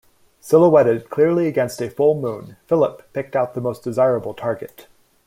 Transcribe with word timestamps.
Silhouetted 0.39 1.11
clearly 1.11 1.45
against 1.47 1.79
a 1.79 1.87
full 1.87 2.19
moon, 2.19 2.57
"Philip" 2.65 3.13
picked 3.13 3.35
out 3.35 3.53
the 3.53 3.61
most 3.61 3.83
desirable 3.83 4.33
target. 4.33 4.87